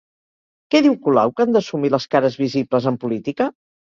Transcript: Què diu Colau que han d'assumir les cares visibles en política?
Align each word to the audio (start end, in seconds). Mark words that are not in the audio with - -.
Què 0.75 0.79
diu 0.85 0.95
Colau 1.07 1.33
que 1.35 1.43
han 1.45 1.53
d'assumir 1.57 1.91
les 1.95 2.09
cares 2.15 2.39
visibles 2.45 2.87
en 2.93 2.97
política? 3.07 3.51